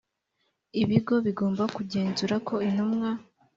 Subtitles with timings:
[0.81, 3.09] ibigo bigomba kugenzura ko intumwa